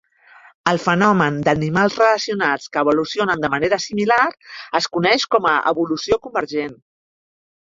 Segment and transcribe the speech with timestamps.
[0.69, 4.19] El fenomen d'animals relacionats que evolucionen de manera similar
[4.81, 6.75] es coneix com a evolució convergent.